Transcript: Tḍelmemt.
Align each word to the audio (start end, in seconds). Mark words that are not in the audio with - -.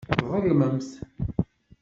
Tḍelmemt. 0.19 0.89